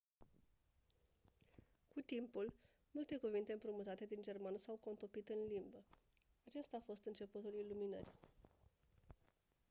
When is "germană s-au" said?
4.21-4.75